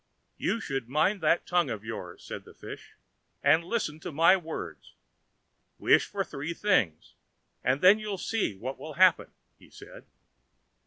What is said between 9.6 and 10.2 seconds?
said.